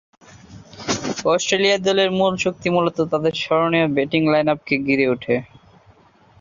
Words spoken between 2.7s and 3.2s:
মূলতঃ